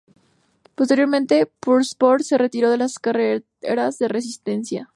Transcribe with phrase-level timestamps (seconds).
[0.73, 4.89] Posteriormente Peugeot Sport se retiró de las carreras de resistencia.